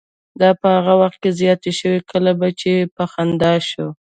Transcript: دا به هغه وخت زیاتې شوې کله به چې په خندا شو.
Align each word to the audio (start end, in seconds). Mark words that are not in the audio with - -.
دا 0.39 0.49
به 0.59 0.67
هغه 0.77 0.93
وخت 1.01 1.23
زیاتې 1.39 1.71
شوې 1.79 1.99
کله 2.11 2.31
به 2.39 2.49
چې 2.59 2.71
په 2.95 3.03
خندا 3.11 3.53
شو. 3.69 3.87